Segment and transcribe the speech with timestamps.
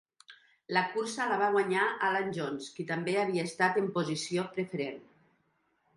[0.77, 4.99] La cursa la va guanyar Alan Jones, qui també havia estat en posició preferent.